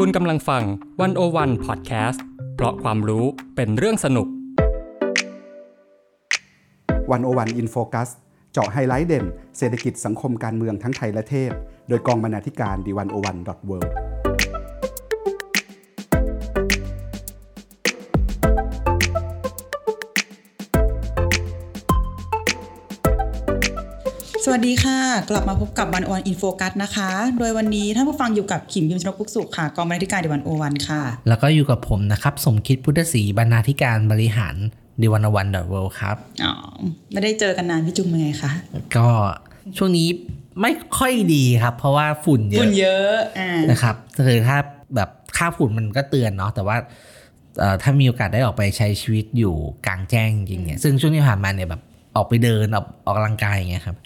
[0.00, 0.62] คุณกำลังฟัง
[1.00, 3.24] 101 พอดแคสต์เพราะความรู้
[3.56, 4.28] เป็นเรื่องสนุก
[7.10, 8.08] 101 In Focus
[8.52, 9.24] เจาะไฮไลท์เด่น
[9.58, 11.52] เศรษฐกิจสังคมการเมืองทั้งไทยและเทศ
[11.88, 13.78] โดยกองบรรณาธิการ The 101.world
[24.66, 24.98] ดีค่ะ
[25.30, 34.54] กลับมาพบกับวันออนอินโฟกัสนะคะ โดยวันนี้ท่านผู้ฟังอยู่กับขิมพิมพ์ชนกพุกสุขค่ะกองบรรณาธิการดีวันโอวันค่ะ แล้วก็อยู่กับผมนะครับ สมคิดพุทธศรีบรรณาธิการบริหาร
[35.00, 36.52] ดีวันวันดอทเวครับอ๋อ
[37.12, 38.52] ไม่ได้เจอกันนานพี่จุงเป็นไงคะ
[38.96, 39.08] ก็
[39.76, 40.08] ช่วงนี้
[40.60, 43.96] ไม่ค่อยดีครับ เพราะว่าฝุ่นเยฝุ่อะนเยอะอ่านะครับ
[44.26, 44.56] คือถ้า
[44.96, 46.76] แบบค่าฝุ่นมันก็เตือนเนาะแต่ว่า
[47.58, 49.54] เอ่อถ้ามีโอกาสได้ออกไปใช้ชีวิตอยู่
[49.86, 51.82] กลางแจ้งจริงๆเนี่ยซึ่งช่วงที่ผ่านมาเนี่ยแบบ
[52.16, 53.96] ออกไปเดินออกออกกำลังกายอย่างเงี้ยครับ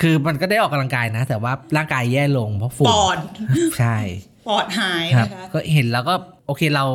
[0.00, 3.18] คือมันก็ได้ออกกำลังกายนะ แต่ว่าร่างกายแย่ลงเพราะฝุ่นปอด
[3.78, 3.96] ใช่
[4.48, 6.14] ปอดหายครับนะคะก็เห็นแล้วก็
[6.46, 6.86] โอเคเรา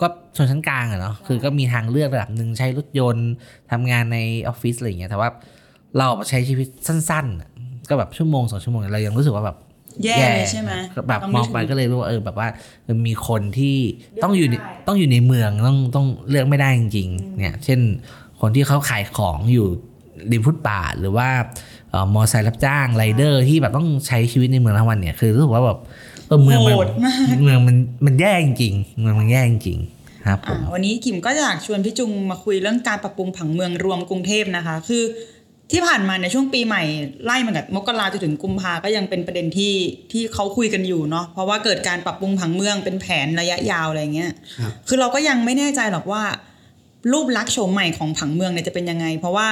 [0.00, 3.30] ก็ชนชั้นกลางอะเนาะคือก็มีทางเลือกระดับหนึ่งใช้รถยนต์
[3.70, 5.28] ทำงานในออฟฟิศอะไรอย่างเงี้ยแต่ว่า
[5.98, 7.50] เราใช้ชีวิตสั้นๆอะ
[7.88, 9.56] ก็แบบชั่วโมงสองชั่วโมงเรายังรู้สึกว่าแบบ
[10.04, 10.72] แย่เลยใช่ไหม
[11.08, 12.48] แบบต้มองไปก็เลยรู้ว่าเออแบบว่า
[12.84, 13.76] เออมีคนที่
[14.22, 14.54] ต้องอยู่ใน
[14.86, 17.80] ต้องอยู่ในเมืองต้องต้องเลือกไม่ได้จริงๆเนี่ย เช่น
[18.40, 19.68] คนที่เขาขายของอยู่
[20.32, 21.28] ริมฟุตบาทหรือว่า
[21.90, 25.78] เอ่อมอเตอร์ไซค์รับจ้างไรเดอร์ที่แบบต้องใช้ชีวิตในเมืองทั้งวันเนี่ยคือรู้สึกว่าแบบ
[26.28, 35.04] เออเมืองมันโหดมากเมืองมันมันแย่จริงๆเมืองมันแย่จริงๆครับผอ่ามวันนี้ขิมก็อยากชวนพี่จุงมาคุยเรื่องการปรับปรุงผังเมืองรวมกรุงเทพนะคะ คือ
[35.72, 36.82] ที่ผ่านมาในช่วงปีใหม่
[37.24, 39.74] ไล่มากับมกราจนถึงกุมภาก็ยังเป็นประเด็นที่
[40.12, 44.32] ที่เขาคุยกันอยู่เนาะเพราะว่าเกิดการปรับปรุงผังเมืองเป็นแผนระยะยาวอะไรเงี้ย
[44.88, 46.22] คือเราก็ยังไม่แน่ใจหรอกว่า
[47.12, 49.48] รูปลักษณ์โฉมใหม่ของผังเมืองเนี่ยจะเป็นยังไง เพราะว่า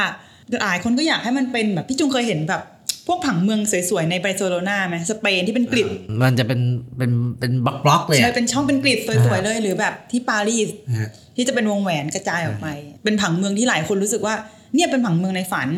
[0.64, 2.62] หลายคนก็อยากให้มันเป็นแบบพี่จุงเคยเห็นแบบ
[3.06, 5.88] พวกผังเมืองสวยๆ ในบาร์เซโลนาไหมสเปนที่เป็นกริด
[6.22, 6.60] มันจะเป็น
[6.98, 10.68] เป็นเป็นบล็อกบล็อกๆเลยใช่อะเป็นช่องเป็นกริดสวยๆเลยหรือแบบที่ปารีส
[11.00, 12.66] ฮะที่จะเป็นวงแหวนกระจายออกไป
[13.04, 14.34] เป็นผังเมืองที่หลายคนรู้สึกว่า
[14.74, 15.68] เนี่ยเป็นผังเมืองในฝัน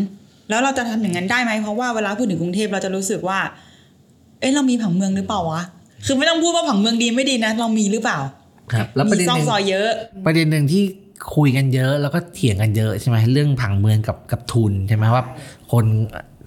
[0.51, 3.39] แล้วเราจะทำอย่างนั้นได้ไหมเพราะว่าเวลาพูดถึงกรุงเทพเราจะรู้สึกว่า
[4.41, 5.63] เอ๊ะเรามีผังเมืองหรือเปล่าวะ
[6.07, 8.19] คือไม่ต้องพูดว่าผังเมืองดีไม่ดีนะ เรามีหรือเปล่า
[8.73, 9.91] ครับ แล้วประมีเด็นซอกหนึ่งซอยเยอะ
[10.27, 10.83] ประเด็นหนึ่งที่
[11.35, 15.25] คุยกันเยอะ แล้วก็เถียงกันเยอะใช่ไหมเรื่องผังเมืองกับกับทุนใช่ไหมว่า
[15.73, 15.85] คน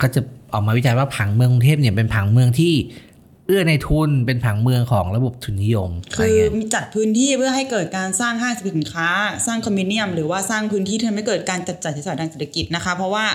[0.01, 0.21] ก็จะ
[0.53, 2.73] ออกมาวิจารณ์ว่าผังเมืองกรุงเทพเนี่ยเป็นผังเมืองที่
[3.47, 9.09] เอื้อในทุนเป็นผังเมืองของระบบทุนนิยมอะไรคือเงี้ยมีจัดพื้นที่เพื่อให้เกิดการสร้างห้างสรรพสินค้า
[9.45, 13.25] สร้างคอมมิวเนียม หรือว่าสร้างพื้นที่ที่ทำให้เกิดการจัดจ่ายใช้สอยทางเศรษฐกิจนะคะ เพราะว่า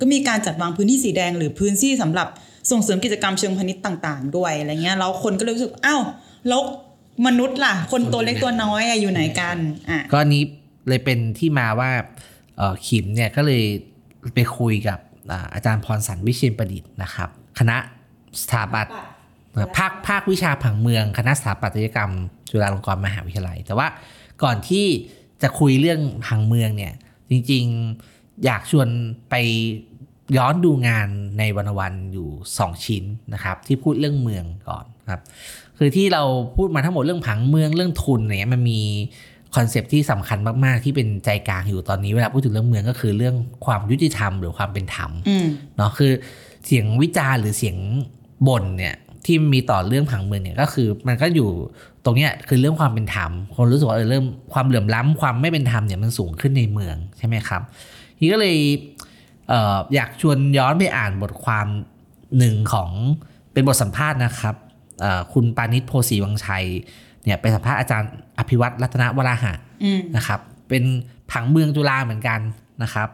[0.00, 2.28] ก็มีการจัดวางพื้นที่สีแดงหรือพื้นที่สำหรับ
[2.70, 6.02] ส่งเสริมกิจกรรมเชิงพาณิชย์ต่าง ๆ ด้วยอะไรเงี้ยแล้วคนก็เลยรู้สึกอ้าว
[6.48, 6.60] แล้ว
[7.26, 9.56] มนุษย์ล่ะ คนตัวเล็กตัวน้อยอะอยู่ไหนกัน
[9.90, 10.42] อะก็อันนี้
[10.88, 11.90] เลยเป็นที่มาว่า
[12.56, 13.64] เอ่อขิมเนี่ยก็เลย
[14.34, 14.98] ไปคุยกับ
[15.32, 17.28] อ่าอาจารย์พรสันวิเชียนประดิษฐ์นะครับ
[17.58, 17.76] คณะ
[18.42, 18.94] สถาปัตย์
[19.76, 22.12] ภาคภาควิชาผังเมือง คณะสถาปัตยกรรม
[22.50, 23.86] จุฬาลงกรณ์มหาวิทยาลัย แต่ว่า
[24.42, 24.86] ก่อนที่
[25.42, 26.94] จะคุยเรื่องผังเมืองเนี่ย
[27.30, 28.88] จริงๆอยากชวน
[29.30, 29.34] ไป
[30.36, 31.08] ย้อนดูงาน
[31.38, 32.28] ใน 101 อยู่
[32.58, 35.20] 2 ชิ้นนะครับ ที่พูดเรื่องเมืองก่อนครับ
[35.78, 36.22] คือที่เรา
[36.56, 38.82] พูดมาทั้งหมดเรื่องผังเมืองเรื่องทุนอะไรเนี่ยมันมี
[39.54, 43.34] concept ที่สำคัญมากๆ ที่เป็นใจกลางอยู่ตอนนี้เวลาพูดถึงเรื่องเมืองก็คือเรื่อง
[43.66, 46.12] ความยุติธรรมหรือความเป็นธรรมอืมเนาะคือ
[46.66, 47.76] เสียงวิจารณ์หรือเสียง
[48.48, 48.94] บ่นเนี่ย
[49.24, 51.50] ที่มีต่อเรื่องผังเมืองเนี่ยก็คือมันก็อยู่
[52.04, 57.62] ตรงเนี้ยคือเรื่องความเป็นธรรมคนรู้สึกว่าเออเริ่มความเหลื่อมล้ำความไม่เป็นธรรมเนี่ยมันสูงขึ้นในเมืองใช่ไหมครับ
[58.18, 58.56] ทีก็เลย
[59.48, 61.66] เอ่ออยากชวนย้อนไปอ่านบทความ
[62.38, 62.90] หนึ่งของ
[63.52, 64.54] เป็นบทสัมภาษณ์นะครับ
[65.00, 66.66] เอ่อคุณปานิชโพสีวังชัย
[67.24, 69.52] เนี่ยไปสัมภาษณ์อาจารย์อภิวัตรรัตนวราหะ
[69.84, 70.84] อืมนะครับ เป็น
[71.30, 72.40] ผังเมืองจุฬาเหมือนกัน
[72.82, 73.08] นะครับ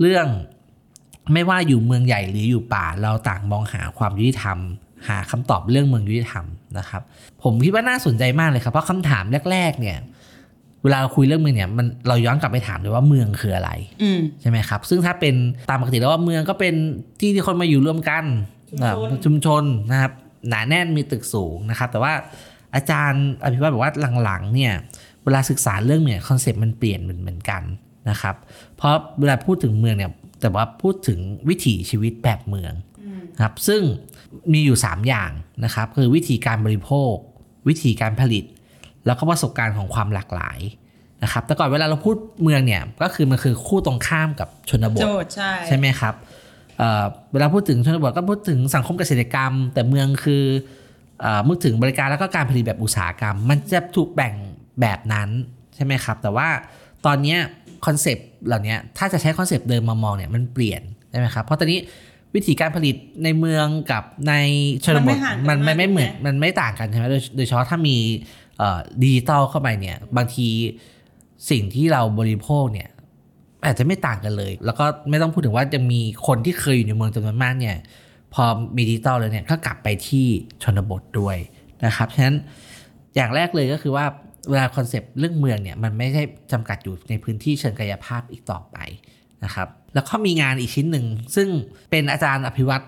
[0.00, 0.26] เรื่อง
[1.32, 4.58] ไม่ว่าอยู่เมืองใหญ่หรืออยู่ป่า เราต่างมองหาความยุติธรรม
[5.08, 6.44] หาคำตอบเรื่องเมืองยุติธรรม
[6.78, 7.02] นะครับ
[7.42, 9.98] ผมคิดว่าน่าสนใจมากเลยครับ เพราะคำถามแรก ๆ เนี่ย
[10.82, 13.70] เวลาเราคุยเรื่องเมืองเนี่ยมันเราย้อนกลับไปถามเลยว่าเมืองคืออะไร
[14.02, 15.34] อืมใช่ไหมครับ ซึ่งถ้าเป็น
[15.70, 16.74] ตามปกติแล้วว่าเมืองก็เป็น
[17.20, 18.24] ที่ที่คนมาอยู่ร่วมกัน
[18.70, 20.12] ชุมชนแบบชุมชนนะครับ
[20.48, 22.12] หนาแน่นมีตึกสูงนะครับ แต่ว่า
[22.74, 23.92] อาจารย์อภิวัตบอกว่า
[24.24, 24.72] หลังๆเนี่ย
[25.24, 27.62] เวลาศึกษาเรื่องเนี่ยคอนเซ็ปต์มันเปลี่ยนเหมือนเหมือนกัน
[28.10, 28.36] นะครับ
[28.76, 30.10] เพราะเวลาพูดถึงเมืองเนี่ย
[30.40, 31.18] แต่ว่าพูดถึง
[31.48, 32.72] วิถีชีวิตแบบเมือง
[33.36, 33.82] นะครับซึ่ง
[34.52, 35.30] มีอยู่ 3 อย่าง
[35.64, 37.14] นะครับคือวิธีการบริโภค
[37.68, 38.44] วิธีการผลิต
[39.06, 40.58] แล้วก็ประสบการณ์ของความหลากหลาย
[41.22, 46.14] นะครับแต่ก่อนเวลาเราพูดเมืองเนี่ยก็คือมันคือคู่ตรงข้ามกับชนบทโจทย์ใช่ใช่ไหมครับ
[46.78, 50.44] เอ่อเวลาพูดถึงชนบทก็พูดถึงสังคมเกษตรกรรม แต่เมืองคือ
[51.20, 54.34] เอ่อถึงบริการแล้วก็การผลิตแบบอุตสาหกรรม มันจะถูกแบ่ง
[54.80, 55.28] แบบนั้น
[55.74, 56.48] ใช่ไหมครับ แต่ว่า
[57.06, 57.36] ตอนนี้
[57.86, 61.78] concept เหล่านี้ถ้าจะใช้ concept เดิมมามองเนี่ยมันเปลี่ยนใช่ไหมครับเพราะตอนนี้
[62.34, 64.34] วิธีการผลิตในเมืองกับใน
[64.84, 65.16] ชนบท
[65.48, 67.96] มันไม่เหมือนมันไม่ต่างกันใช่ไหมโดยโดยเฉพาะถ้ามี
[69.02, 70.48] ดิจิตอลเข้าไปเนี่ยบางที
[71.50, 72.88] สิ่งที่เราบริโภคเนี่ย
[73.66, 77.76] อาจจะไม่ต่างกันเลย แล้วก็ไม่ต้องพูดถึงว่าจะมีคนที่เคยอยู่ในเมืองจำนวนมากเนี่ย
[78.34, 78.44] พอ
[78.76, 80.26] มีดิจิตอลเลยเนี่ยก็กลับไปที่
[80.62, 81.36] ชนบทด้วย
[81.86, 82.36] นะครับฉะนั้น
[83.16, 84.06] อย่างแรกเลยก็คือว่า
[84.50, 86.22] เวลา concept เรื่องเมืองเนี่ยมันไม่ใช่
[86.52, 88.76] จำกัดอยู่ในพื้นที่เชิงกายภาพอีกต่อไป
[89.44, 91.48] นะครับแล้วก็มีงานอีกชิ้นหนึ่ง ซึ่ง
[91.90, 92.84] เป็นอาจารย์อภิวัตร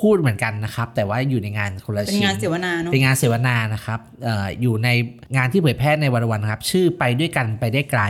[0.00, 4.88] พูดเหมือนกันนะครับ แต่ว่าอยู่ในงานคนละเป็นชิ้นงานเสวนาเนาะเป็นงานเสวนานะครับเอออยู่ใน
[5.36, 8.02] งานที่เผยแพร่ใน 101 ครับ ชื่อไปด้วยกันไปได้ไกล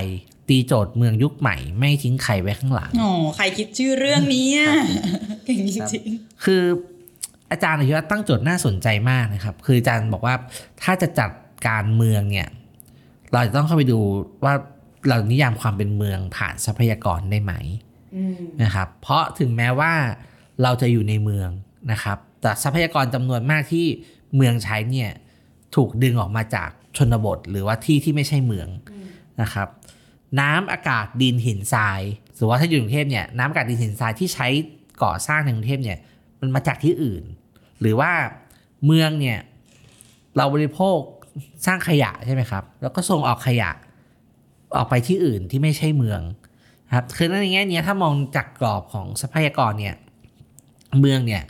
[0.51, 4.73] ตีโจทย์เมืองยุคใหม่ ไม่ทิ้งใครไว้ข้างหลังอ๋อใครคิดชื่อเรื่องนี้อะ
[5.45, 6.05] เก่งจริง
[6.45, 6.63] คือ
[7.51, 10.35] อาจารย์อธิวัตรตั้งโจทย์น่าสนใจมากนะครับ คืออาจารย์บอกว่า
[10.83, 11.31] ถ้าจะจัด
[11.69, 12.49] การเมืองเนี่ย
[13.33, 13.99] เราจะต้องเข้าไปดู
[14.45, 14.55] ว่า
[15.09, 19.93] เรานิยามความเป็นเมืองผ่านทรัพยากรได้ไหมๆอืมนะครับ เพราะถึงแม้ว่า
[20.63, 21.51] เราจะอยู่ในเมือง
[21.93, 23.87] นะครับ แต่ทรัพยากรจำนวนมากที่
[24.37, 25.11] เมืองใช้เนี่ย
[25.77, 28.69] ถูกดึงออกมาจากชนบท หรือว่าที่ที่ไม่ใช่เมือง
[29.43, 29.69] นะครับ
[30.41, 32.01] น้ำอากาศดินหินทราย
[32.37, 34.47] สมมติว่าถ้าอยู่กรุงเทพเนี่ยน้ำอากาศดินหินทรายที่ใช้
[35.03, 35.99] ก่อสร้างในกรุงเทพเนี่ย
[36.41, 37.23] มันมาจากที่อื่น
[37.81, 38.11] หรือว่า
[38.87, 39.39] เมืองเนี่ย
[40.37, 40.99] เราบริโภค
[41.67, 43.71] สร้างขยะใช่ไหมครับ แล้วก็ส่งออกขยะ
[44.77, 46.21] ออกไปที่อื่นที่ไม่ใช่เมือง
[46.95, 49.95] ครับคือในแง่นี้ถ้ามองจากกรอบของทรัพยากรเนี่ย
[51.01, 51.43] เมืองเนี่ย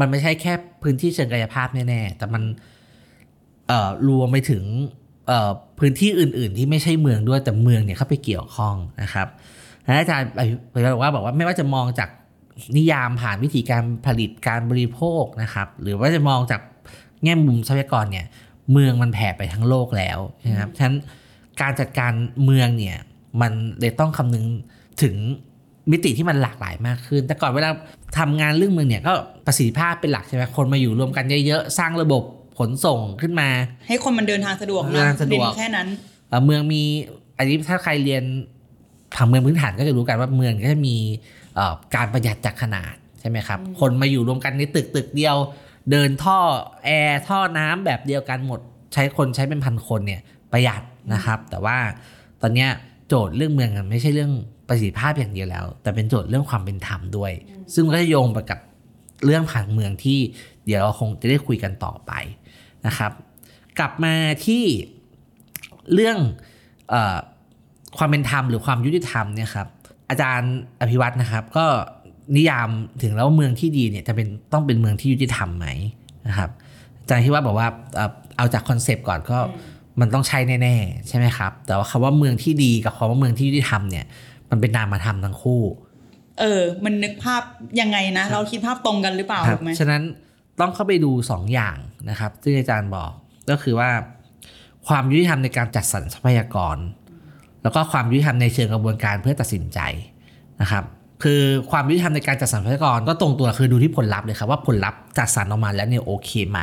[0.00, 0.52] มันไม่ใช่แค่
[0.82, 2.42] พื้นที่เชิงกายภาพแน่ๆแต่มัน
[3.68, 4.64] เอ่อรวมไปถึง
[5.78, 9.28] พื้นที่อื่น ๆ ที่ไม่ใช่เมืองด้วยแต่เมืองเนี่ยเข้าไปเกี่ยวข้องนะครับ
[9.86, 10.28] อาจารย์
[10.94, 12.08] บอกว่าบอกว่าไม่ว่าจะมองจาก
[12.76, 16.60] นิยามผ่านวิธีการผลิตการบริโภคนะครับ หรือว่าจะมองจาก
[17.24, 18.26] แง่มุมทรัพยากรเนี่ย
[18.72, 20.18] เมืองมันแผ่ไปทั้งโลกแล้ว
[20.50, 20.96] นะครับฉะนั้น
[21.60, 22.12] การจัดการ
[22.44, 22.96] เมืองเนี่ย
[23.40, 24.44] มันเลยต้องคำนึง
[25.02, 25.14] ถึง
[25.90, 27.70] มิติที่มันหลากหลายมากขึ้น แต่ก่อนเวลา
[28.18, 29.12] ทำงานเรื่องเมืองเนี่ยก็
[29.46, 32.22] ประสิทธิภาพเป็นหลักใช่ไหมคนมาอยู่รวมกันเยอะๆ สร้างระบบ
[32.58, 33.48] ขนส่งขึ้นมา
[33.88, 35.88] ให้คนมันเดินทางสะดวกเดินทางสะดวกเน้นแค่นั้น
[36.28, 36.82] เอ่อเมืองมี
[37.38, 38.24] อันนี้ถ้าใครเรียน
[39.16, 40.96] ผังเมืองพื้นฐานก็จะรู้กันว่าเมืองก็จะมี
[41.54, 45.36] เอ่อการประหยัดจากขนาดใช่ไหมครับ คนมาอยู่รวมกันในตึกตึกเดียว
[45.90, 46.38] เดินท่อ
[46.84, 48.60] แอร์ท่อน้ำแบบเดียวกันหมด
[48.94, 50.20] ใช้คนใช้เป็นพันคนเนี่ย
[50.52, 50.82] ประหยัด
[51.14, 51.76] นะครับ แต่ว่า
[52.42, 52.70] ตอนเนี้ย
[53.08, 54.32] โจทย์เรื่องเมืองอะไม่ใช่เรื่อง
[54.68, 57.32] ประสิทธิภาพอย่างเดียวแล้ว แต่เป็นโจทย์เรื่องความเป็นธรรมด้วย
[57.74, 58.58] ซึ่งมันก็จะโยงไปกับ
[59.24, 60.18] เรื่องผังเมืองที่
[60.66, 62.12] เดี๋ยวเราคงจะได้คุยกันต่อไป
[62.86, 63.12] นะครับ
[63.78, 64.14] กลับมา
[64.46, 64.62] ที่
[65.94, 66.18] เรื่อง
[66.90, 67.16] เออ
[67.98, 69.68] ความเป็นธรรมหรือความยุติธรรมเนี่ยครับ
[70.10, 71.66] อาจารย์อภิวัตนะครับก็
[72.36, 72.68] นิยาม
[73.02, 75.66] ถึงแล้วว่าเมืองที่ดีเนี่ยจะเป็นต้องเป็นเมืองที่ยุติธรรมไหม
[76.28, 76.50] นะครับ
[77.00, 79.38] อาจารย์ที่ว่าบอกว่าเอ่อเอาจากคอนเซปต์ก่อนก็
[80.00, 84.04] มันต้องใช่แน่ๆใช่ไหมครับ แต่ว่าคำว่าเมืองที่ดีกับคำว่าเมืองที่ยุติธรรมเนี่ย
[84.50, 85.62] มันเป็นนามธรรมทั้งคู่
[86.40, 87.42] เออ มันนึกภาพ
[87.80, 90.02] ยังไงนะ เราคิดภาพตรงกันหรือเปล่าครัถูกไหมฉะนั้น
[90.60, 91.76] ต้องเข้าไปดู 2 อย่าง
[92.10, 93.10] นะครับที่อาจารย์บอก
[93.50, 93.90] ก็คือว่า
[94.88, 96.76] ความยุติธรรมในการจัดสรรทรัพยากร
[97.62, 99.78] แล้วก็ความยุติธรรมในเชิงกระบวนการเพื่อตัดสินใจ
[100.60, 100.84] นะครับ
[101.22, 101.40] คือ
[101.70, 106.60] ความยุติธรรมในการจัดสรรทรัพยากรก็ตรงตัวคือดูที่ผลลัพธ์เลยครับว่าผลลัพธ์จัดสรรออกมาแล้วเนี่ยโอเคไหม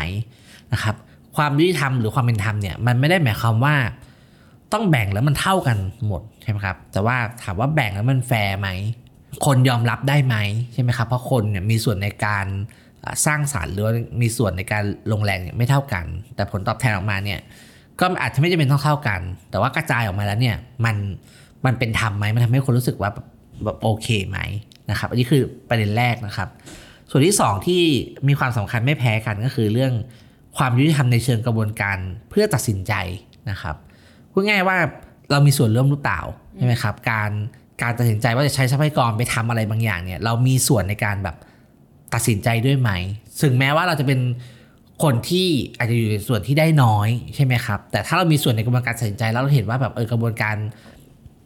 [0.73, 0.95] นะครับ
[1.35, 3.75] ความยุติธรรมหรือความเป็นธรรมเนี่ยมันไม่ได้หมายความว่า
[4.73, 5.77] ต้องแบ่งแล้วมันเท่ากัน
[6.07, 8.69] หมดใช่ไหมครับแต่ว่าถามว่าแบ่งแล้วมันแฟร์ไหม
[9.45, 10.35] คนยอมรับได้ไหม
[10.73, 12.45] ใช่ไหมครับเพราะคนเนี่ยมีส่วนในการ
[13.25, 16.05] สร้างสารรค์หรือว่ามีส่วนในการลงแรงเนี่ยไม่เท่ากัน
[16.35, 17.39] แต่ผลตอบแทนออกมาเนี่ย
[17.99, 19.21] ก็อาจจะไม่จำเป็นต้องเท่ากัน
[19.51, 20.95] แต่ว่ากระจายออกมาแล้วเนี่ยมัน
[21.65, 23.25] มันเป็นธรรมไหมมันทำให้คนรู้สึกว่าแบบ
[23.63, 24.39] แบบโอเคไหม
[24.89, 26.49] นะครับ อันนี้คือประเด็นแรกนะครับ
[27.09, 27.81] ส่วนที่สองที่
[28.27, 29.93] มีความสำคัญไม่แพ้กันก็คือเรื่อง
[30.57, 31.97] ความยุติธรรมในเชิงกระบวนการ
[32.29, 32.93] เพื่อตัดสินใจ
[33.49, 33.75] นะครับ
[34.31, 34.77] พูดง่ายว่า
[35.31, 36.21] เรามีส่วนร่วมหรือเปล่า
[36.57, 37.31] ใช่ไหมครับ การ
[37.81, 41.35] การตัดสินใจว่าจะใช้ทรัพยากรไปทำอะไรบางอย่างเนี่ย เรามีส่วนในการแบบ
[42.13, 42.89] ตัดสินใจด้วยไหม
[43.41, 44.19] ถึงแม้ว่าเราจะเป็น
[45.03, 50.55] คนที่อาจจะอยู่ในส่วนที่ได้น้อยใช่ไหมครับ แต่ถ้าเรามีส่วนในกระบวนการตัดสินใจแล้วเราเห็นว่าแบบเออกระบวนการ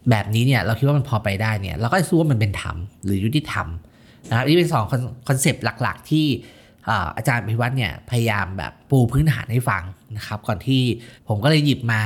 [0.09, 3.67] แบบนี้เนี่ยเราคิดว่ามันพอไปได้เนี่ยเราก็จะรู้ว่ามันเป็นธรรมหรือยุติธรรม
[4.29, 4.83] นะครับนี่เป็นสอง
[5.27, 6.25] คอนเซปต์หลัก ๆ ที่
[7.17, 9.83] อาจารย์พิวัตรเนี่ยพยายามแบบปูพื้นฐานให้ฟัง
[10.17, 10.81] นะครับ ก่อนที่
[11.27, 12.01] ผมก็เลยหยิบมา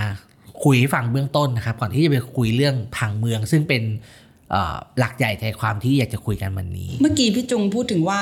[0.63, 3.83] คุยให้ฟังเบื้องต้นนะครับ ก่อนที่จะไปคุยเรื่องผังเมือง ซึ่งเป็น
[4.99, 8.21] หลักใหญ่ใจความที่อยากจะคุยกันวันนี้ เมื่อกี้พี่จุงพูดถึงว่า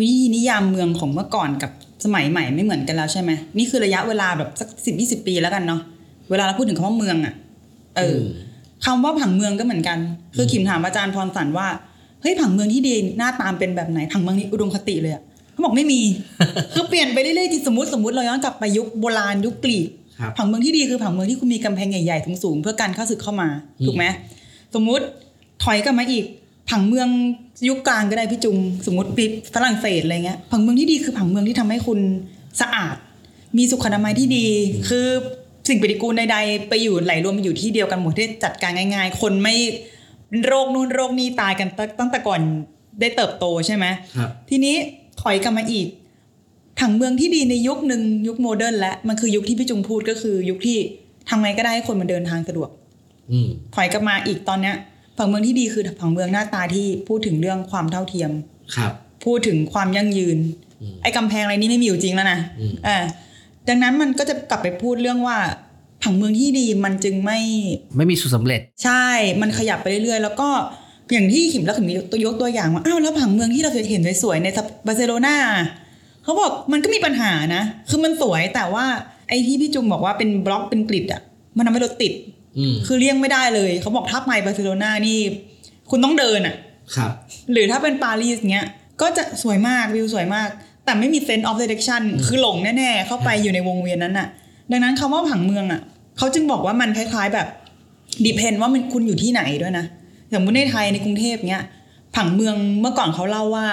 [0.00, 1.70] วิธีนิยามเมืองของเมื่อก่อนกับ
[2.04, 5.80] สมัยใหม่ไม่เหมือนกันแล้วใช่ไหมนี่คือระยะเวลาแบบสักสิบยี่สิบปีแล้วกันเนาะ
[6.30, 7.34] เวลาเราพูดถึงคำว่าเมืองอะ่ะ
[7.96, 8.24] เอออ
[8.84, 9.98] คำว่าผังเมืองก็เหมือนกัน
[10.36, 11.68] คือขิมถามอาจารย์พรสันว่า
[12.22, 16.00] เฮ้ยผังเมืองที่ดีหน้าตามเป็นแบบไหนผังเมืองนี้อุดมคติเลยอะเขาบอกไม่มี
[16.74, 19.88] คือเปลี่ยนไปเรื่อยๆที่สมมติสมมติเราย้อนกลับไปยุคโบราณยุคกรีก
[20.20, 23.48] ครับผังเมืองที่ดีคือผังเมืองที่คุณมีกำแพงใหญ่ๆสูงๆเพื่อการเข้าศึกเข้ามา
[23.86, 24.04] ถูกไหม
[24.74, 25.04] สมมุติ
[25.64, 26.24] ถอยกลับมาอีก
[26.70, 27.08] ผังเมือง
[27.68, 28.56] ยุคกลางก็ได้พี่จุง
[28.86, 32.00] สมมติปีฝรั่งเศสอะไรเงี้ยผังเมืองที่ดีคือผังเมืองที่ทำให้คุณ
[32.60, 32.96] สะอาด
[33.56, 34.46] มีสุขอนามัยที่ดี
[34.88, 35.06] คือ
[35.68, 39.54] สิ่งปฏิกูลใดๆ ไปอยู่ไหลรวมอยู่ที่เดียวกันหมดที่จัดการง่าย ๆ คนไม่
[40.46, 42.40] โรคนู่นโรคนี่ตายกันตั้งตั้งแต่ก่อน
[43.00, 44.74] ได้เติบโตใช่ไหมครับทีนี้
[45.20, 45.86] ถอยกลับมาอีก
[46.80, 50.78] ผังเมืองที่ดีในยุคหนึ่งยุคโมเดิร์นและมันคือยุคที่พี่จุงพูดก็คือ ยุคที่
[51.28, 52.70] ทำไงก็ได้ให้คนมันเดินทางสะดวก
[53.32, 54.74] อืมถอยกลับมาอีกตอนเนี้ย
[55.18, 58.30] ผังเมืองที่ดีคือผังเมืองหน้าตาที่พูดถึงเรื่องความเท่าเทียม
[58.76, 58.92] ครับ
[59.24, 60.38] พูดถึงความยั่งยืน
[60.80, 63.04] อืมไอ้กำแพงอะไรนี่ไม่มีอยู่จริงแล้วนะอืมเออ
[63.68, 65.36] ดังนั้นมันก็จะกลับไปพูดเรื่องว่า
[66.02, 67.40] ผังเมืองที่ดีมันจึงไม่
[67.96, 69.06] ไม่มีสูตรสำเร็จ ใช่
[69.40, 70.48] มันขยับไปเรื่อยๆแล้วก็
[71.12, 74.48] อย่างที่ขิมแล้วขิมมีตัวยกตัวอย่างว่าอ้าวแล้วผังเมืองที่เราเคยเห็นสวยๆใน
[74.86, 75.36] บาร์เซโลนา
[76.24, 78.84] เขาบอกมันก็มีปัญหานะ คือมันสวยแต่ว่า
[79.28, 81.20] ไอ้ที่พี่จุงบอกว่าเป็นบล็อกเป็นกริดอะ
[81.56, 82.33] มันทำให้รถติดอืม
[82.86, 85.18] คือเลี่ยงไม่ได้เลยเขาบอกถ้าไปบาร์เซโลนานี่
[85.90, 86.56] คุณต้องเดินอะ
[86.96, 87.10] ครับ
[87.52, 88.66] หรือถ้าเป็นปารีสเงี้ย
[89.00, 90.48] ก็จะสวยมากวิวสวยมาก
[90.84, 94.28] แต่ไม่มี sense of direction คือหลงแน่ๆ เข้าไปอยู่ในวงเวียนนั้นน่ะ
[94.70, 95.80] ดังนั้นคำว่าผังเมืองอะ
[96.18, 97.48] เขาจึงบอกว่ามันคล้ายๆแบบ
[98.24, 99.84] ดีเพนว่ามันคุณอยู่ที่ไหนด้วยนะ
[100.34, 101.62] สมมติในไทยในกรุงเทพเนี้ย
[102.16, 103.66] ผังเมืองเมื่อก่อนเขาเล่าว่า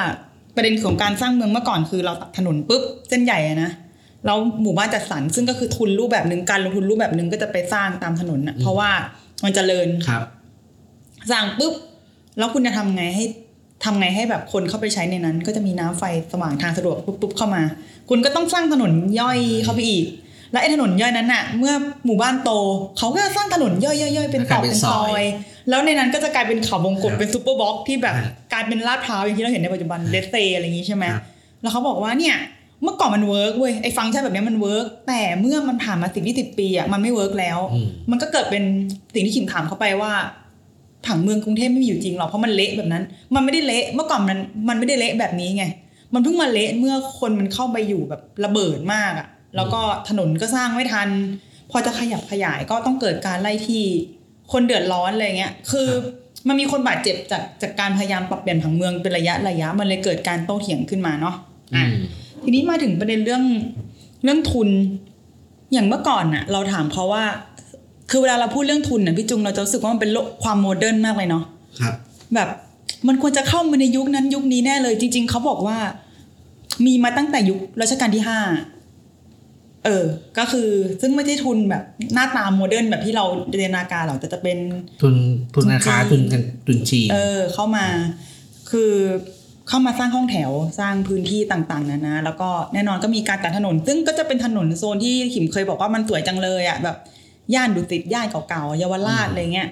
[0.56, 3.72] ประเด็นของการสร้างเมืองเมื่อก่อนคือเราตัดถนนปุ๊บเส้นใหญ่อะนะ
[4.25, 8.90] แล้วหมู่บ้านจัดสรรซึ่งก็คือทุนรูปแบบหนึ่งการลงทุนรูปแบบหนึ่งก็จะไปสร้างตามถนนน่ะ เพราะว่า
[9.44, 10.24] มันจเจริญครับ
[11.32, 11.74] สั่งปุ๊บ
[12.38, 13.25] แล้วคุณจะทำไงให้
[13.84, 17.63] ทำไงให้แบบคนเข้าไปใช้ในนั้น ก็จะมีน้ำไฟสว่างทางสะดวกปุ๊บปุ๊บเข้ามา
[18.10, 20.06] คุณก็ต้องสร้างถนนย่อยเข้าไปอีก
[20.51, 21.74] และไอ้ถนนย่อยนั้นน่ะเมื่อ
[22.06, 22.51] หมู่บ้านโต
[22.98, 25.24] เขาก็จะสร้างถนนย่อยๆๆเป็นตอกเป็นซอย
[25.70, 31.24] แล้วในนั้นก็จะกลายเป็นเขาวงกตเป็น superblock ที่แบบครับกลายเป็นลาดพร้าวอย่างที่เราเห็นในปัจจุบันเดสเซอะไรอย่างนี้ใช่ไหมครับ
[31.62, 32.36] แล้วเขาบอกว่าเนี่ย
[32.84, 38.64] เมื่อก่อนมัน work เว้ยไอ้ฟังก์ชันแบบเนี้ยมัน work แต่เมื่อมันผ่านมาสิบยี่สิบปีอะมันไม่ work แล้วอืมมันก็เกิดเป็น
[39.14, 40.12] สิ่งที่ขิมถามเข้าไปว่า
[41.06, 43.04] ผังเมืองกรุงเทพไม่มีอยู่จริงหรอกเพราะมันเละแบบนั้น
[43.36, 44.38] มันไม่ได้เละเมื่อก่อนมัน
[44.70, 45.66] มันไม่ได้เละแบบนี้ไง
[46.14, 51.10] มันเพิ่งมาเละเมื่อคนมันเข้าไปอยู่แบบระเบิดมากอ่ะ แล้วก็ถนนก็สร้างไม่ทัน
[51.72, 53.84] พอจะขยับขยายก็ต้องเกิดการไล่ที่
[54.52, 55.90] คนเดือดร้อนอะไรเงี้ย คือ
[56.48, 61.36] มันมีคนบาดเจ็บจากจากการพยายามปรับเปลี่ยนผังเมืองเป็นระยะระยะ มันเลยเกิดการโต้เถียงขึ้นมาเนาะ
[61.76, 61.94] อือะม
[62.43, 63.43] ทีนี้มาถึงประเด็นเรื่อง
[64.24, 64.69] เรื่องทุน
[65.74, 67.25] อย่างเมื่อก่อนน่ะ เราถามเขาว่า
[68.10, 71.43] คือเวลาเราพูดเรื่องทุนน่ะพี่จุงเราจะรู้สึกว่ามันเป็นโลกความ modern มากเลยเนาะ
[71.79, 71.95] ครับ
[72.36, 72.50] แบบ
[73.07, 75.77] มันควรจะเข้ามาในยุคนั้นยุคนี้แน่เลย จริง ๆเขาบอกว่า
[76.86, 78.39] มีมาตั้งแต่ยุครัชกาลที่ห้า
[79.86, 80.05] เออ
[80.38, 80.69] ก็คือ
[81.01, 81.83] ซึ่งไม่ใช่ทุนแบบ
[82.13, 84.57] หน้าตาโมเดิร์นแบบที่เราจินตนาการหรอกแต่จะเป็น
[85.01, 85.15] ทุน
[85.55, 87.86] ทุนราคาทุทุนนจีนทุนจีนเออ เข้ามา
[88.71, 88.93] คือ
[89.72, 96.98] เข้ามาสร้างห้องแถวสร้างพื้นที่ต่างๆนานาแล้วก็แน่นอนก็มีการตัดถนน ซึ่งก็จะเป็นถนนโซนที่ขิมเคยบอกว่ามันสวยจังเลยอะแบบ
[97.54, 99.70] ย่านดุสิตย่านเก่าๆเยาวราชอะไรเงี้ย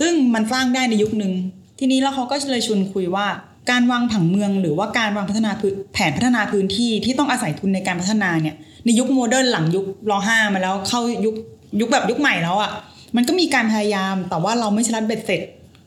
[0.00, 1.32] ซึ่งมันสร้างได้ในยุคหนึ่ง
[1.78, 3.26] ทีนี้แล้วเขาก็เลยชวนคุยว่า
[3.70, 11.34] การวางผังเมืองหรือว่าการวางพัฒนาพื้นแผนพัฒนาพื้นที่ที่ต้องอาศัยทุนในการพัฒนาเนี่ยในยุคโมเดิร์นหลังยุครห้ามาแล้วเข้ายุค
[11.80, 12.70] ยุคแบบยุคใหม่แล้วอะ
[13.16, 15.40] มันก็มีการพยายามแต่ว่าเราไม่ใช่รัฐเบ็ดเสร็จ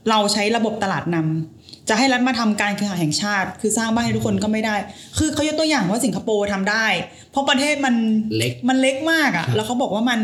[0.10, 1.55] เราใช้ระบบตลาดนำ
[1.90, 4.76] จะให้รัฐมาทำการเคหะแห่งชาติ คือสร้างบ้านให้ทุกคนก็ไม่ได้
[5.18, 6.86] คือเขายกตัวอย่างว่าสิงคโปร์ทำได้
[7.32, 7.96] เพราะประเทศมัน
[8.38, 10.20] เล็กมันเล็กมากอะครับแล้วเขาบอกว่ามัน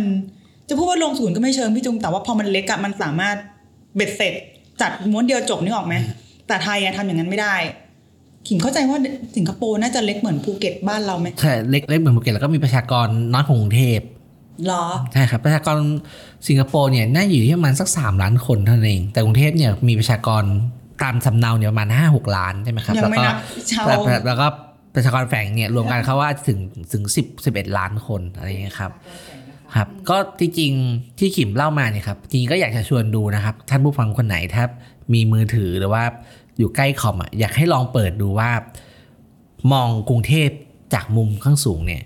[0.69, 3.35] จะพูดว่าลงศูนย์ก็ไม่เชิงพี่จุงแต่ว่าพอมันเล็กอะมันสามารถ
[3.95, 4.33] เบ็ดเสร็จ
[4.81, 5.95] จัดม้วนเดียวจบนึกออกไหม
[6.47, 7.55] แต่ไทยอะทำอย่างนั้นไม่ได้
[8.47, 8.99] ขิงเข้าใจว่า
[9.35, 13.99] สิงคโปร์น่าจะเล็กเหมือนภูเก็ตบ้านเราไหมใช่เล็กเล็กเหมือนภูเก็ตแล้วก็มีประชากรน้อยของกรุงเทพ
[14.67, 15.77] หรอใช่ครับประชากร
[16.47, 20.43] สิงคโปร์เนี่ยน่าอยู่ที่ประมาณสักสามล้านคนเท่านั้นเองแต่กรุงเทพเนี่ยมีประชากร
[21.03, 23.37] ตามสำเนาเนี่ยประมาณห้าหกล้านใช่ไหมครับยังแล้วไม่ก็นับ
[23.71, 24.47] ชาวแล้วแล้วแล้วก็
[24.95, 26.59] ประชากรแฝงเนี่ยรวมกันเขาว่าถึง
[26.93, 28.91] ถึงสิบสิบเอ็ดล้านคนอะไรอย่างเงี้ยครับ
[29.75, 34.63] ครับ ก็จริงๆที่ขิมเล่ามาเนี่ยครับจริงๆก็อยากจะชวนดูนะครับ ท่านผู้ฟังคนไหนถ้า
[35.13, 36.03] มีมือถือหรือว่า
[36.57, 38.49] อยู่ใกล้คอมอะอยากให้ลองเปิดดูว่า
[39.73, 40.49] มองกรุงเทพ
[40.93, 42.03] จากมุมข้างสูงเนี่ย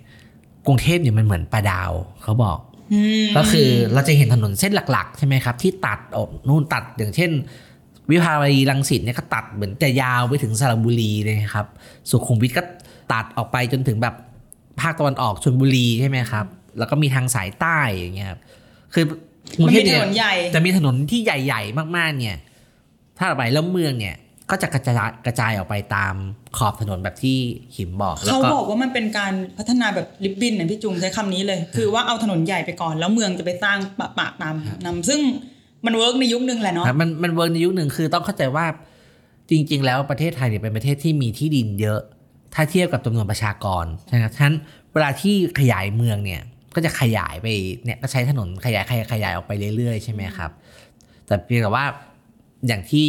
[0.67, 1.91] กรุงเทพเนี่ยมันเหมือนปลาดาว
[2.23, 2.57] เขาบอก
[2.93, 7.31] อืมก็คือเราจะเห็นถนนเส้นหลัก ๆ ใช่ไหมครับ ที่ตัดออกนู่นตัดอย่างเช่น
[8.11, 11.67] วิภาวดีรังสิตเนี่ยก็ตัดเหมือนจะยาวไปถึงสระบุรีเลยครับ
[12.09, 12.63] สุขุมวิทก็
[13.13, 14.15] ตัดออกไปจนถึงแบบ
[14.81, 16.45] ภาคตะวันออกชลบุรีใช่ไหมครับ
[16.77, 18.39] แล้วก็มีทางสายใต้อย่างเงี้ยครับ
[18.93, 19.05] คือ
[19.57, 22.37] กรุงเทพมันมีเนี่ย ถนนใหญ่จะมีถนนที่ใหญ่ ๆ มากๆ เนี่ย
[23.17, 24.15] ถ้าไปแล้วเมืองเนี่ย
[24.49, 24.95] ก็จะกระจาย
[25.25, 26.15] กระจายออกไปตาม
[26.57, 27.37] ขอบถนนแบบที่
[27.75, 35.21] ขิมบอกแล้วเขาก็บอกว่ามันเป็นการพัฒนาแบบริบบิ้นนะพี่จุงใช้คำนี้เลย คือว่าเอาถนนใหญ่ไปก่อนแล้วเมืองจะไปสร้างปะปะตามนำซึ่ง
[35.85, 38.65] มัน work ในยุคนึงแหละเนาะมันมัน work ในยุคหนึ่งคือต้องเข้าใจว่า
[39.49, 42.01] จริง ๆ แล้วประเทศไทยเนี่ยเป็นประเทศที่มีที่ดินเยอะ
[42.53, 44.55] ถ้าเทียบกับจำนวนประชากรใช่ไหมครับฉะนั้น
[44.93, 46.41] เวลาที่ขยายเมืองเนี่ย
[46.75, 47.47] ก็จะขยายไป
[47.83, 50.51] เนี่ยก็ใช้ถนนขยายขยายขยายออกไปเรื่อยๆใช่ไหมครับ
[51.27, 51.85] แต่เพียงแต่ว่า
[52.67, 53.07] อย่างที่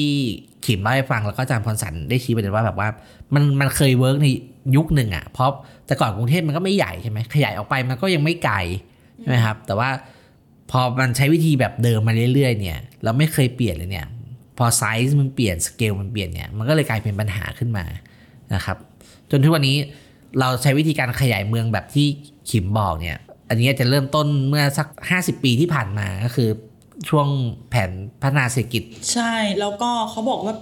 [0.66, 2.88] ขิมเล่าให้ฟังแล้วก็อาจารย์พรสันได้ชี้ประเด็นว่าแบบว่า
[3.34, 4.28] มันมันเคยเวิร์กใน
[4.76, 5.50] ยุคหนึ่งอะเพราะ
[5.86, 8.56] แต่ก่อนกรุงเทพมันก็ไม่ใหญ่ใช่ไหมขยายออกไปมันก็ยังไม่ไกล
[9.20, 9.88] ใช่ไหมครับ แต่ว่า
[10.70, 14.06] พอมันใช้วิธีแบบเดิมมาเรื่อยๆเนี่ย เราไม่เคยเปลี่ยนเลยเนี่ย
[14.58, 17.84] พอไซส์มันเปลี่ยนสเกลมันเปลี่ยนเนี่ยมันก็เลยกลายเป็นปัญหาขึ้นมา
[18.54, 18.76] นะครับ
[19.30, 19.76] จนทุกวันนี้
[20.40, 22.06] เราใช้วิธีการขยายเมืองแบบที่
[22.50, 23.18] ขิมบอกเนี่ย
[23.48, 26.48] อันนี้จะเริ่มต้นเมื่อสัก 50 ปีที่ผ่านมาก็คือ
[27.08, 27.28] ช่วง
[27.70, 27.90] แผน
[28.22, 28.82] พัฒนาเศรษฐกิจ
[29.12, 30.54] ใช่แล้วก็เขาบอกว่า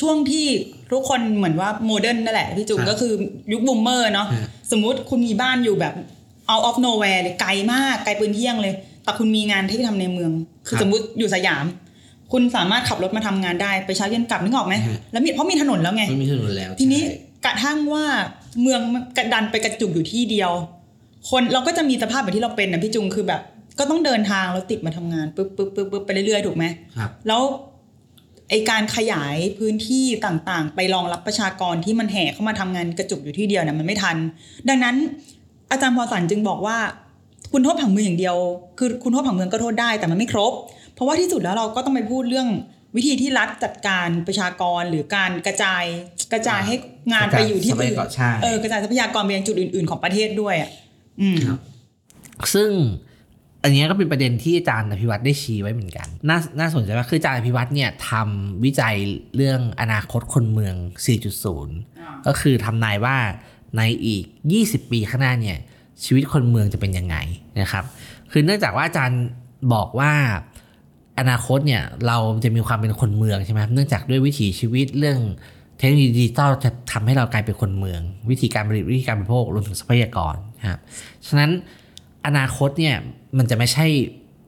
[0.00, 0.46] ช่วงที่
[0.92, 3.12] ทุกคนเหมือนว่า modern นั่นแหละพี่จุ๋มครับก็คือ
[3.52, 5.94] ยุค boomer เนาะฮะสมมุติคุณมีบ้านอยู่แบบ
[6.52, 8.74] out of nowhere เลยไกลมากไกลปืนเที่ยงเลย
[9.08, 10.32] แต่คุณมีงานที่ทำในเมือง
[10.66, 11.64] คือสมมุติอยู่สยาม
[12.32, 14.74] คุณสามารถขับรถมาทำงานได้ไปเช้าเย็นกลับนึกออกไหม
[15.12, 18.04] แล้วมีเพราะมีถนนแล้วไงไม่มีถนนแล้ว ทีนี้ใช่กระทั่งว่า
[18.62, 20.50] เมืองมันกระดันไปกระจุกอยู่ที่เดียว
[21.30, 23.40] คนเราก็จะมีสภาพแบบที่เราเป็นนะพี่จุงคือแบบ
[23.78, 26.64] ก็ต้องเดินทางแล้วติดมาทำงานปุ๊บปุ๊บปุ๊บปุ๊บไปเรื่อยๆถูกไหม
[26.96, 27.42] ครับแล้ว
[28.50, 34.16] ไอการขยายพื้นที่ต่างๆ ไปรองรับประชากรที่มันแห่เข้ามาทำงานกระจุกอยู่ที่เดียวเนี่ยมันไม่ทัน
[34.68, 34.96] ดังนั้น
[35.70, 36.78] อาจารย์พอสันจึงบอกว่า
[37.52, 38.36] คุณโทษผังเมืองอย่างเดียว
[38.78, 40.52] คือคุณโทษผังเมืองก็โทษได้แต่มันไม่ครบ
[40.94, 42.48] เพราะว่าที่สุดแล้วเราก็ต้องไปพูดเรื่อง
[42.96, 45.84] วิธีที่รัฐจัดการประชากรหรือการกระจาย
[46.32, 46.74] กระจายให้
[47.12, 50.70] งานไปอยู่ที่ทรัพอื่ยานกรใช่เออกระจายทรัพยากรไปยังจุดอื่น ๆ ของประเทศด้วยอะ
[51.20, 51.58] อืมครับ
[52.54, 52.70] ซึ่ง
[53.62, 58.96] อันเนี้ยก็เป็นประเด็นที่อาจารย์อภิวัตได้ชี้ไว้เหมือนกัน น่าน่าสนใจว่าคืออาจารย์อภิวัตเนี่ยทำวิจัย
[59.36, 60.74] เรื่องอนาคตคนเมือง
[61.50, 63.16] 4.0 ก็คือทำนายว่า
[63.76, 64.24] ในอีก
[64.58, 65.58] 20 ปีข้างหน้าเนี่ย
[66.04, 67.16] ชีวิตคนเมืองจะเป็นยังไง
[67.60, 67.84] นะครับ
[68.30, 69.22] คือเนื่องจากว่าอาจารย์
[69.74, 70.12] บอกว่า
[71.18, 75.18] อนาคตเนี่ยเราจะมีความเป็นคนเมืองใช่ไหมครับเนื่องจากด้วยวิถีชีวิตเรื่อง
[75.78, 78.00] เทคโนโลยีดิจิตอลจะทำให้เรากลายเป็นคนเมือง
[78.30, 80.80] วิธีการผลิตวิธีการบริโภครวมถึงทรัพยากรนะครับ
[81.26, 81.50] ฉะนั้น
[82.26, 82.96] อนาคตเนี่ย
[83.38, 83.86] มันจะไม่ใช่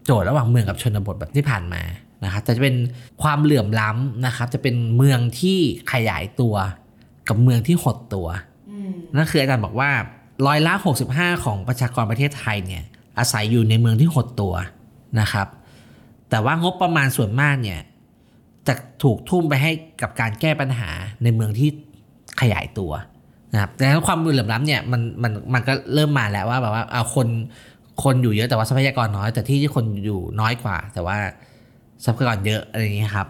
[0.04, 1.82] โจทย์ระหว่างเมืองกับชนบทแบบที่ผ่านมา
[2.24, 2.76] นะครับแต่จะเป็น
[3.22, 5.58] ความเหลื่อมล้ำนะครับ จะเป็นเมืองที่
[5.92, 6.54] ขยายตัว
[7.28, 8.26] กับเมืองที่หดตัว
[9.16, 9.90] นั่นคืออาจารย์บอกว่า
[10.46, 10.74] ร้อยละ
[11.10, 12.84] 65 ของประชากรประเทศไทยเนี่ย
[13.18, 14.54] อาศัยอยู่ในเมืองที่หดตัว
[15.20, 15.48] นะครับ
[16.30, 17.80] แต่ว่างบประมาณส่วนมากเนี่ย
[18.68, 19.72] จะถูกทุ่มไปให้
[20.02, 20.90] กับการแก้ปัญหา
[21.22, 21.68] ในเมืองที่
[22.40, 22.92] ขยายตัว
[23.52, 27.28] นะครับดังนั้นความเหลื่อมล้ำเนี่ยมันมันมันก็เริ่มมาแล้วว่าแบบว่าเอาคน
[28.02, 31.16] คนอยู่เยอะแต่ว่าทรัพยากรน้อย แต่ที่ที่คนอยู่น้อยกว่า แต่ว่า
[32.04, 33.28] ทรัพยากรเยอะอะไรอย่างนี้ครับ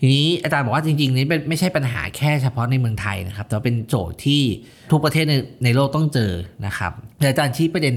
[0.00, 4.42] ทีนี้อาจารย์บอกว่าจริงๆนี่เป็นไม่ใช่ปัญหาแค่เฉพาะในเมืองไทยนะครับ แต่ว่าเป็นโจทย์ที่
[4.90, 5.34] ทุกประเทศใน
[5.64, 6.32] ในโลกต้องเจอ
[6.66, 7.94] นะครับแต่อาจารย์ชี้ประเด็น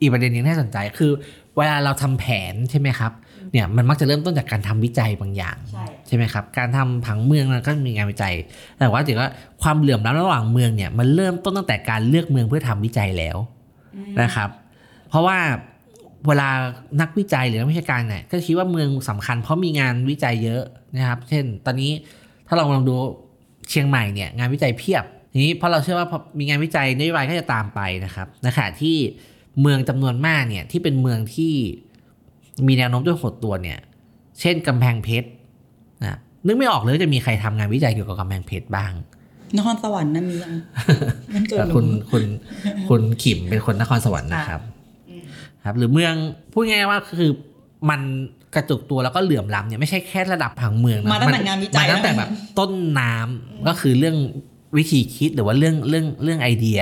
[0.00, 1.12] อีกประเด็นหนึงที่น่าสนใจคือ
[1.56, 3.12] เวลาเราทำแผนใช่ไหมครับ
[3.52, 8.34] เนี่ยมันมักจะเริ่มต้นจากการทำวิจัยบางอย่าง ใช่ใช่ไหมครับ การทำผังเมืองมันก็มีงานวิจัย
[8.78, 9.28] แต่ว่าถือว่า
[9.62, 13.36] ความเหลื่อมล้ำระหว่างเมืองเนี่ยมันเริ่มต้นตั้งแต่การเลือกเมืองเพื่อทำวิจัยแล้ว
[14.22, 14.48] นะครับ
[15.10, 15.38] เพราะว่า
[16.26, 16.48] เวลา
[17.00, 20.62] นักวิจัยหรือนักวิชาการเนี่ยก็คิดว่าเมืองสำคัญ เพราะมีงานวิจัยเยอะ
[20.96, 21.92] นะครับ เช่น ตอนนี้
[22.48, 22.94] ถ้าเราลองดู
[23.70, 28.96] เชียงใหม่เนี่ยงานวิจัยเพียบทีนี้เพราะเราเชื่อว่าพอมีงานวิจัยนโยบายก็จะตามไปนะครับในขณะที่
[29.60, 31.54] เมืองจำนวนมากเนี่ยที่เป็นเมืองที่
[32.66, 33.78] มีแนวโน้มจะหดตัวเนี่ย
[34.40, 35.28] เช่นกำแพงเพชร
[36.02, 38.92] นะนึกไม่ออกเลยว่าจะมีใครทำงานวิจัยเกี่ยวกับกำแพงเพชรบ้าง
[39.56, 40.52] นครสวรรค์นะมียัง
[41.34, 42.24] มันเกิดแต่คุณคุณ
[42.88, 44.60] คุณขิมเป็นคนนครสวรรค์นะครับ
[45.68, 46.14] ครับหรือเมือง
[46.52, 47.30] พูดง่ายๆว่าคือ
[47.90, 48.00] มัน
[48.54, 54.16] กระจุกตัวแล้วก็เหลื่อมล้ำเนี่ยไม่ใช่แค่ระดับผังเมืองนะมาตั้งแต่งานวิจัยมาตั้งแต่แล้วแบบต้นน้ำก็คือเรื่อง
[54.76, 56.78] วิธีคิดหรือว่าเรื่องเรื่องเรื่องไอเดีย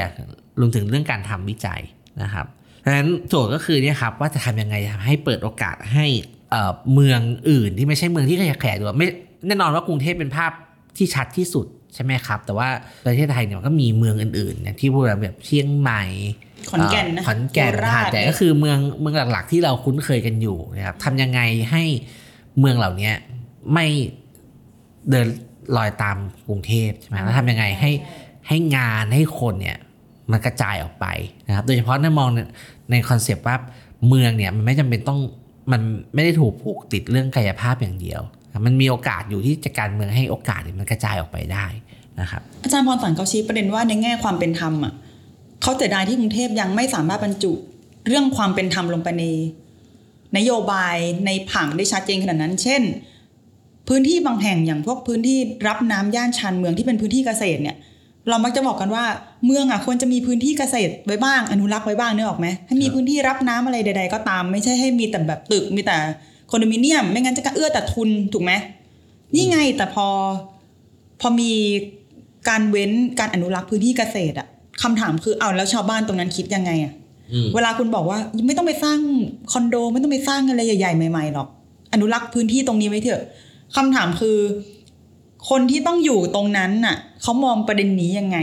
[0.61, 1.81] รวมถึงเรื่องการทำวิจัย
[2.23, 2.47] นะครับ
[2.85, 4.75] ดังนั้นโจทย์ก็คือเนี่ยครับว่าจะทำยังไง
[5.07, 6.07] ให้เปิดโอกาสให้
[6.51, 7.21] เอ่อเมือง
[7.51, 9.07] อื่นที่ไม่ใช่เมืองที่ขยายขยายตัวไม่
[9.47, 10.51] แน่นอนว่ากรุงเทพเป็นภาพ
[10.97, 12.69] ที่ชัดที่สุดใช่ไหมครับ แต่ว่า
[13.07, 16.05] ประเทศไทยเนี่ยมันก็มีเมืองอื่นๆอย่างที่พูดแบบเชียงใหม่
[16.71, 21.85] ขอนแก่นนะเขอนแก่นโคราชหาดใหญ่ก็คือเมืองเมืองหลักๆที่เราคุ้นเคยกันอยู่นะครับทำยังไงให้
[22.59, 23.11] เมืองเหล่านี้
[23.73, 23.87] ไม่
[25.11, 25.27] เดิน
[25.77, 26.17] ลอยตาม
[26.49, 27.91] กรุงเทพใช่ไหมแล้วทำยังไงให้
[28.49, 29.79] ให้งานให้คนเนี่ย
[30.31, 31.07] มันกระจายออกไป
[31.49, 32.39] นะครับ โดยเฉพาะในมองใน
[32.91, 33.57] ในคอนเซปต์ว่า
[34.09, 35.21] เมืองเนี่ยมันไม่จำเป็นต้อง
[35.73, 35.81] มัน
[36.15, 38.21] ไม่ได้ถูกผูกติดเรื่องกายภาพอย่างเดียว
[38.67, 41.67] มันมีโอกาสอยู่ที่จะการเมืองให้โอกาสเนี่ยมันกระจายออกไปได้
[42.21, 44.95] นะครับ อาจารย์พรสันเขาชี้ประเด็นว่าในแง่ความเป็นธรรมอะ
[45.63, 47.53] เขาเสียดายที่กรุงเทพยังไม่สามารถบรรจุ
[48.07, 49.25] เรื่องความเป็นธรรมลงไปใน
[50.37, 52.83] นโยบายในผังได้ชัดเจนขนาดนั้น เช่น
[53.89, 57.77] พื้นที่บางแห่งอย่างพวกพื้นที่รับน้ำย่านชานเมืองที่เป็นพื้นที่เกษตรเนี่ย
[58.29, 59.05] เรามักจะบอกกันว่า
[59.47, 65.97] เมืองอะควรจะมีพื้นที่เกษตรไว้บ้างอนุรักษ์ไว้บ้างเนื้อออกไหมให้มีพื้นที่รับน้ำอะไรใด ๆ ก็ตาม ไม่ใช่ให้มีแต่แบบตึกมีแต่
[66.51, 68.53] คอนโดมิเนียม ไม่งั้นจะกระเอื้อแต่ทุนถูกไหม
[69.35, 70.07] นี่ไงแต่พอ
[71.21, 71.53] พอมี
[72.49, 74.49] การเว้นการอนุรักษ์พื้นที่เกษตรอะ
[74.83, 76.93] คำถามคือเอาแล้วชาวบ้านตรงนั้นคิดยังไงอะ
[77.33, 78.99] อืมเวลาคุณบอกว่าไม่ต้องไปสร้าง
[79.53, 81.49] คอนโด ไม่ต้องไปสร้างอะไรใหญ่ๆใหม่ๆหรอก
[81.93, 83.23] อนุรักษ์พื้นที่ตรงนี้ไว้เถอะ
[83.77, 84.39] คำถามคือ
[85.51, 88.39] คนที่ต้องอยู่ตรงนั้นน่ะเขามองประเด็นนี้ยังไง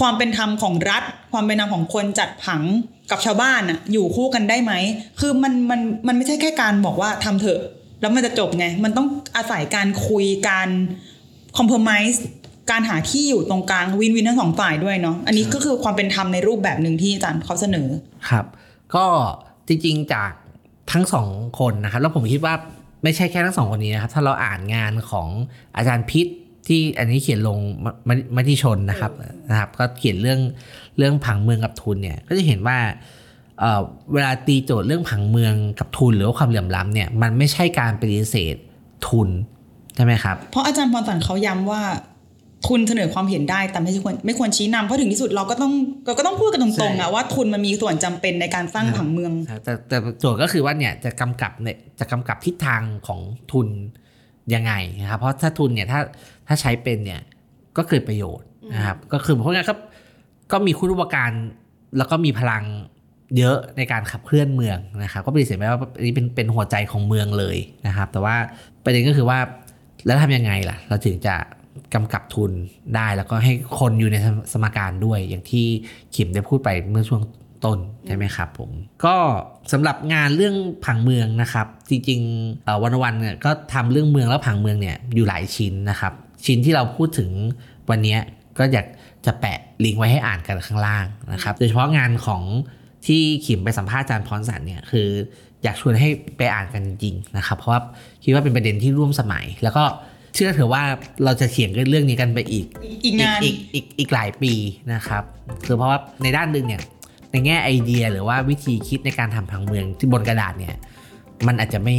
[0.00, 2.62] ความเป็นธรรมของรัฐ ความเป็นธรรมของคนจัดผัง
[3.10, 4.72] กับชาวบ้านน่ะ อยู่คู่กันได้ไหม
[5.20, 7.60] คือมันมันมันไม่ใช่แค่การบอกว่าทำเถอะ
[8.00, 10.68] แล้วมันจะจบไง มันต้องอาศัยการคุยการ
[11.56, 12.20] คอมเพลมไ s e
[12.70, 17.88] การหาที่อยู่ตรงกลางวินวินทั้งสองฝ่ายด้วยเนาะอันนี้ก็คือความเป็นธรรมในรูปแบบหนึ่งที่อาจารย์เขาเสนอ
[18.28, 18.46] ครับ
[18.94, 19.04] ก็
[19.68, 20.32] จริง ๆ จาก
[20.92, 22.54] ทั้งสองคนนะครับแล้วผมคิดว่า
[23.02, 25.28] ไม่ใช่แค่ทั้งสองคนนี้นะครับ ถ้าเราอ่านงานของ
[25.76, 26.26] อาจารย์พิษ
[26.66, 29.12] ที่อันนี้เขียนลงมมมติชนนะครับ
[29.50, 30.40] นะครับ ก็เขียนเรื่อง
[30.98, 32.78] เรื่องผังเมืองกับทุนเนี่ย ก็จะเห็นว่า
[33.60, 33.80] เอ่อ
[34.12, 38.56] เวลาตีโจทย์เรื่องผังเมืองกับทุนหรือว่าความเหลื่อมล้ำเนี่ยมันไม่ใช่การปฏิเสธ
[39.08, 39.28] ทุน
[39.96, 41.82] ใช่ไหมครับ เพราะอาจารย์พรสันเขาย้ำว่า
[42.66, 45.72] ทุนเสนอความเห็นได้แต่ไม่ควรไม่ควรชี้นำเพราะถึงที่สุดเราก็ต้อง
[46.06, 49.32] เราก็ต้องพูดกันตรงๆใช่อะว่าทุนมันมีส่วนจำเป็นในการสร้างผังเมือง
[49.64, 53.20] แต่แต่โจทย์ก็คือว่าเนี่ยจะกำกับเนี่ยจะกำกับทิศทางของ
[53.52, 53.68] ทุน
[54.54, 56.00] ยังไงนะครับเพราะถ้าทุนเนี่ยถ้า
[56.48, 57.20] ถ้าใช้เป็นเนี่ย
[57.76, 59.78] ก็เกิดประโยชน์นะครับก็คือเพราะงั้นครับ
[60.52, 61.30] ก็มีคุณอุปการ
[61.98, 62.64] แล้วก็มีพลัง
[63.38, 68.36] เยอะในการขับเคลื่อนเมืองนะครับก็ปฏิเสธไม่ได้ว่าอันนี้เป็นเป็นหัวใจของเมืองเลยนะครับ แต่ว่า
[68.84, 69.38] ประเด็นก็คือว่า
[70.06, 71.34] แล้วทำยังไงล่ะ เราถึงจะ
[71.94, 72.52] กำกับทุน
[72.94, 74.16] ได้ แล้วก็ให้คนอยู่ใน
[74.52, 75.66] สมการด้วย อย่างที่
[76.14, 77.22] ขิมได้พูดไปเมื่อช่วง
[77.64, 78.70] ต้นใช่ไหมครับผม
[79.04, 79.16] ก็
[79.72, 86.12] สำหรับงานเรื่องผังเมืองนะครับ จริงๆเอ่อวันวันๆเนี่ยก็ทำเรื่องเมืองแล้วผังเมืองเนี่ยอยู่หลายชิ้นนะครับ
[86.46, 87.30] ชิ้นที่เราพูดถึง
[87.90, 88.20] วันเนี้ย
[88.58, 88.86] ก็อยาก
[89.26, 92.42] จะแปะลิงก์ไว้ให้อ่านกันข้างล่างนะครับโดยเฉพาะงานของ
[93.06, 95.08] ที่ขิมไปสัมภาษณ์อาจารย์พรสันเนี่ยคือ
[95.62, 97.80] อยากชวนให้ไปอ่านกันจริงๆนะครับ เพราะว่า
[98.24, 99.84] คิดว่าเป็นประเด็นที่ร่วมสมัยแล้วก็
[100.34, 100.82] เชื่อเถอะว่า
[101.24, 102.66] เราจะเถียงกันเรื่องนี้กันไปอีก
[103.04, 104.52] อีกนานอีกอีกอีกหลายปี
[104.92, 105.22] นะครับ
[105.66, 106.82] คือเพราะว่าในด้านหนึ่งเนี่ย
[107.32, 110.74] ในแง่ไอเดียหรือว่าวิธีคิดในการทำผังเมืองที่บนกระดาษเนี่ย
[111.46, 111.96] มันอาจจะไม่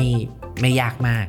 [0.61, 1.25] ไม่ยากมาก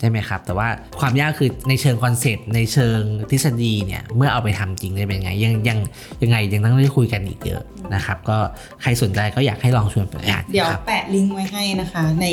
[0.00, 0.68] ใช่ไหมครับ แต่ว่า
[1.00, 5.78] ความยากคือในเชิงคอนเซปต์ในเชิงทฤษฎีเนี่ยเมื่อเอาไปทำจริงจะเป็นยังไงยังยัง
[6.22, 7.62] ยังไงยังต้องได้คุยกันอีกเยอะ
[7.94, 8.38] นะครับ ก็
[8.82, 12.26] ใครสนใจก็อยากให้ลองชวนไปอ่านเดี๋ยวครับแปะลิงก์ไว้ให้นะคะใน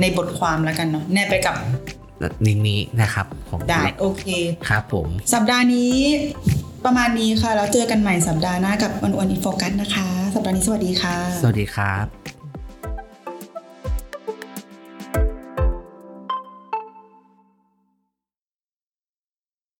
[0.00, 1.56] ในบทความแล้วกันเนาะแนบไปกับ
[2.46, 4.24] ลิงก์นี้นะครับผมได้โอเค
[4.68, 5.94] ครับผม สัปดาห์นี้
[6.84, 12.19] ประมาณนี้ค่ะ แล้วเจอกันใหม่สัปดาห์หน้ากับวันวันอินโฟกัสนะคะ สัปดาห์นี้สวัสดีค่ะ สวัสดีครับ